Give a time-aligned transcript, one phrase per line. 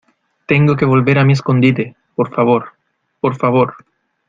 [0.47, 2.69] tengo que volver a mi escondite, por favor.
[3.19, 3.75] por favor.